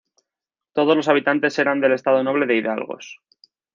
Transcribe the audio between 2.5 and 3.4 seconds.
hidalgos.